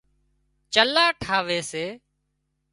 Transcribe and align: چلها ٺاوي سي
چلها 0.73 1.05
ٺاوي 1.21 1.59
سي 1.71 1.85